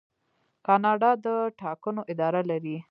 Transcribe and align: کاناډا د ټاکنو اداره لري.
کاناډا 0.65 1.11
د 1.25 1.27
ټاکنو 1.59 2.01
اداره 2.13 2.41
لري. 2.51 2.75